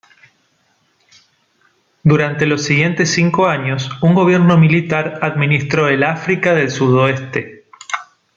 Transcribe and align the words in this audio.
Durante 2.03 2.47
los 2.47 2.63
siguientes 2.63 3.11
cinco 3.13 3.45
años, 3.45 3.87
un 4.01 4.15
gobierno 4.15 4.57
militar 4.57 5.19
administró 5.21 5.89
el 5.89 6.01
África 6.01 6.55
del 6.55 6.71
Sudoeste. 6.71 7.67